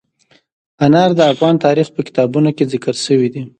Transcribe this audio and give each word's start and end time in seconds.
انار 0.85 1.09
د 1.15 1.19
افغان 1.33 1.55
تاریخ 1.65 1.87
په 1.95 2.01
کتابونو 2.07 2.49
کې 2.57 2.69
ذکر 2.73 2.95
شوی 3.05 3.27
دي. 3.33 3.43